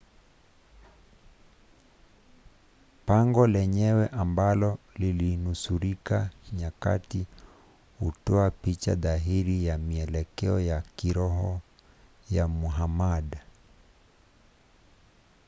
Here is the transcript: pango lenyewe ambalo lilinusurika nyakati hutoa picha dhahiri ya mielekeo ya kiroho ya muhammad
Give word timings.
pango 3.05 3.47
lenyewe 3.47 4.07
ambalo 4.07 4.77
lilinusurika 4.95 6.29
nyakati 6.53 7.27
hutoa 7.99 8.51
picha 8.51 8.95
dhahiri 8.95 9.65
ya 9.65 9.77
mielekeo 9.77 10.59
ya 10.59 10.81
kiroho 10.95 11.61
ya 12.31 12.47
muhammad 12.47 13.37